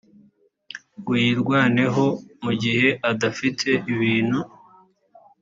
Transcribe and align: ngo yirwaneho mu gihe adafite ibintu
ngo 0.97 1.11
yirwaneho 1.23 2.05
mu 2.43 2.51
gihe 2.61 2.87
adafite 3.11 3.69
ibintu 3.93 4.39